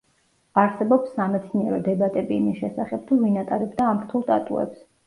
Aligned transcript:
არსებობს 0.61 1.11
სამეცნიერო 1.17 1.79
დებატები 1.89 2.41
იმის 2.45 2.59
შესახებ 2.65 3.07
თუ 3.13 3.23
ვინ 3.23 3.41
ატარებდა 3.45 3.89
ამ 3.93 4.07
რთულ 4.09 4.31
ტატუებს. 4.35 4.87